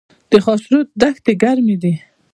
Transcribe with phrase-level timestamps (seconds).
[0.31, 1.93] د خاشرود دښتې ګرمې دي